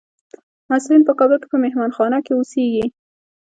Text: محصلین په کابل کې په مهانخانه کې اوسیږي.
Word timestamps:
محصلین 0.69 1.01
په 1.07 1.13
کابل 1.19 1.37
کې 1.41 1.47
په 1.51 1.57
مهانخانه 1.63 2.19
کې 2.25 2.31
اوسیږي. 2.35 2.85